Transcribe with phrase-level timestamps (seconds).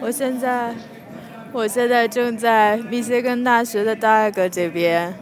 [0.00, 0.74] 我现在，
[1.52, 5.14] 我现在正在密歇根大学的 Dag 这边。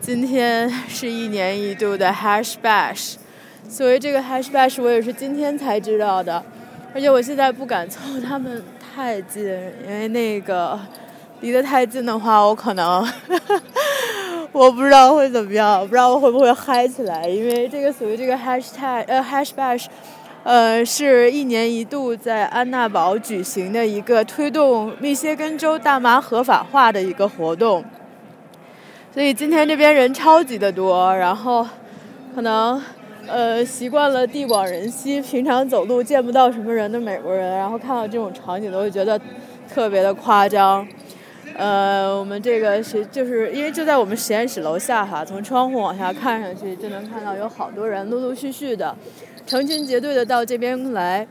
[0.00, 3.14] 今天是一年一度的 Hash Bash，
[3.68, 6.42] 所谓这个 Hash Bash，我也是今天才知道的。
[6.94, 9.44] 而且我现在不敢凑他们太近，
[9.86, 10.78] 因为那个
[11.40, 13.06] 离得太近的话，我可能
[14.52, 17.28] 我不知道会怎么样，不知道我会不会嗨起来。
[17.28, 19.86] 因为这个所谓这个 Hashtag 呃 Hash Bash。
[20.44, 27.82] 呃，是一年一度在安娜堡举行的一个推动密歇根州大麻合法化的一个活动，
[29.14, 31.66] 所以今天这边人超级的多，然后
[32.34, 32.78] 可能
[33.26, 39.18] 呃习惯了地广人稀，平常走路见不到什么人的美国人，然后看到这种场景都会觉得
[39.72, 40.86] 特别的夸张。
[41.56, 48.94] 呃，我们这个是就是因为就在我们实验室楼下哈，从窗户往下看上去就能看到有好多人陆陆续续的。
[49.46, 51.26] 成群结队的到这边来，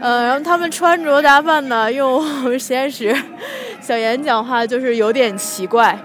[0.00, 3.16] 呃，然后他们穿着打扮呢，用我们实验室
[3.80, 5.98] 小严讲话就是有点奇怪。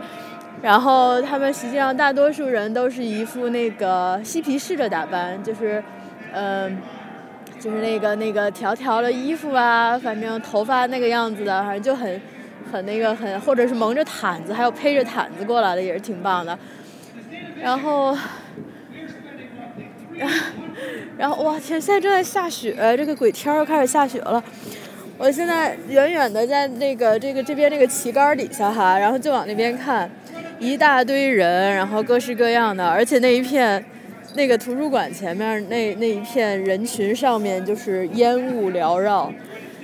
[0.61, 5.83] 然后他们实际上大多数人都是一副那个嬉皮士的打扮，就是，
[6.31, 6.81] 嗯，
[7.59, 12.21] 就是那个那个条条的衣服啊，反正头发那个样子的，反正就很
[12.71, 16.57] 很那个很，或者是蒙着毯子，还有披着毯子过来的，也是挺棒的。
[17.61, 18.17] 然后。
[21.17, 24.41] 然后哇天，现在正在下雪，这个鬼天又开始下雪了。
[25.17, 30.09] 我现在远远的在那个这个这边这个旗杆底下哈，然后就往那边看，
[30.59, 33.83] 一大堆人，然后各式各样的，而且那一片
[34.35, 39.31] 那个图书馆前面那那一片人群上面就是烟雾缭绕。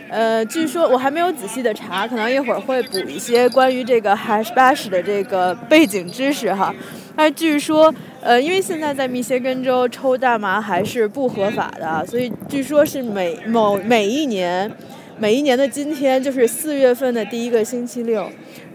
[0.09, 6.73] 呃，据说我还没有仔细的查，可能一会儿会补一些关于这个 Hash Bash 的这个背景知识哈。
[7.15, 14.71] 但据说，呃，因为现在在密歇根州抽大麻还是不合法的，所以据说是每某每一年，
[15.17, 18.31] 每一年的今天就是四月份的第一个星期六，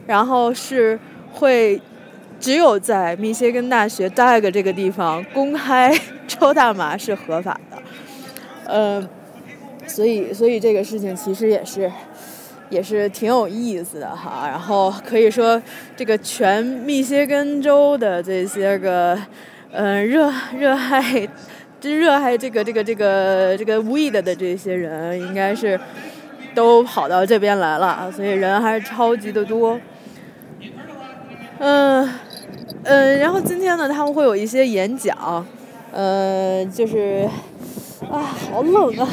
[0.07, 0.99] 然后是
[1.33, 1.81] 会
[2.39, 5.93] 只有在密歇根大学 Dag 这个地方公开
[6.29, 7.79] 抽大麻是合法的，
[8.67, 9.09] 呃，
[9.87, 11.91] 所以所以这个事情其实也是。
[12.71, 15.63] 也是挺有意思的哈，然后可以说
[15.95, 19.17] 这个全密歇根州的这些个，
[19.71, 21.29] 嗯，热热爱，
[21.79, 25.79] 这热爱这个这个这个这个 weed 的这些人，应该是
[26.55, 29.79] 都跑到这边来了，所以人还是超级的多。
[31.59, 32.09] 嗯
[32.85, 35.47] 嗯，然后今天呢，他们会有一些演讲，
[35.93, 37.29] 嗯，就是
[38.11, 39.09] 啊，好冷啊。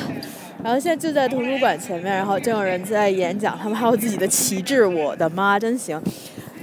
[0.63, 5.99] 然后现在就在图书馆前面，然后正有人在演讲，他们还有自己的旗帜，我的妈，真行！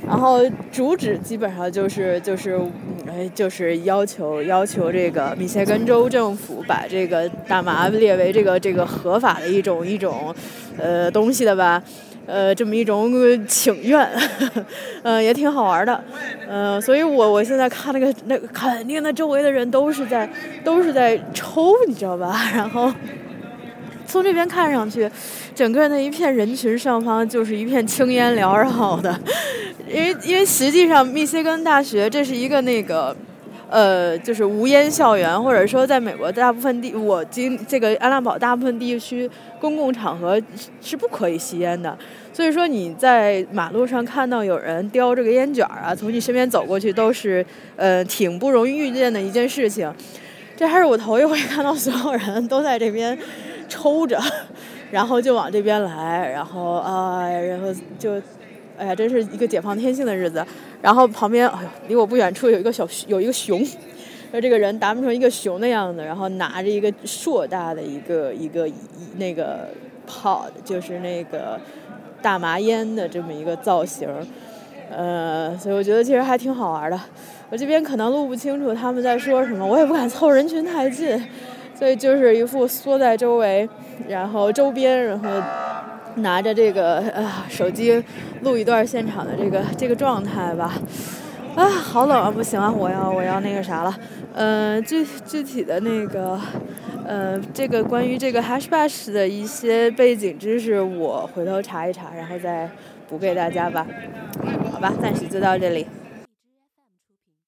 [0.06, 2.58] 然后主旨基本上就是就是
[3.06, 10.34] 哎，就是要求要求这个密歇根州政府把这个大麻列为这个这个合法的一种一种
[10.78, 11.82] 呃东西的吧，
[12.24, 13.12] 呃，这么一种
[13.46, 14.08] 请愿，
[15.02, 16.02] 嗯， 也挺好玩的，
[16.48, 20.30] 嗯，所以我我现在看那个那肯定那周围的人都是在
[20.64, 22.40] 都是在抽，你知道吧？
[22.54, 22.90] 然后。
[24.08, 25.08] 从这边看上去，
[25.54, 29.14] 整个那一片人群上方就是一片青烟缭绕的，
[29.86, 33.14] 因为因为实际上密歇根大学这是一个那个，
[33.68, 39.30] 呃，就是无烟校园，或者说在美国大部分地，我经这个安娜堡大部分地区
[39.60, 40.40] 公共场合
[40.80, 41.96] 是不可以吸烟的，
[42.32, 47.44] 所以说你在马路上看到有人叼着个烟卷儿啊，从你身边走过去都是
[47.76, 49.92] 呃挺不容易遇见的一件事情，
[50.56, 53.16] 这还是我头一回看到所有人都在这边。
[53.68, 54.18] 抽着，
[54.90, 57.68] 然后就往这边来，然后啊，然后
[57.98, 58.20] 就，
[58.76, 60.44] 哎呀，真是一个解放天性的日子。
[60.80, 63.64] 然后旁边，哎呦，离我不远处有一个小有一个熊，
[64.30, 68.68] 说这个人打扮成一个熊的样子，然后拿着一个硕大的一个一个
[69.16, 69.68] 那个
[70.08, 71.60] pod，就是那个
[72.22, 74.08] 大麻烟的这么一个造型，
[74.90, 77.00] 呃，所以我觉得其实还挺好玩的。
[77.50, 81.20] 我这边可能录不清楚他们在说什么，我也不敢凑人群太近。
[81.78, 83.68] 所以就是一副缩在周围，
[84.08, 85.28] 然后周边，然后
[86.16, 88.02] 拿着这个啊手机
[88.42, 90.74] 录一段现场的这个这个状态吧。
[91.54, 93.96] 啊，好冷啊，不行啊，我要我要那个啥了。
[94.34, 96.38] 嗯，具具体的那个，
[97.06, 102.68] 呃，这个关于这个 Hash Bash 的一些背景知识，我回头查一查，然后再
[103.08, 103.86] 补给大家吧。
[104.72, 105.86] 好吧，暂时就到这里。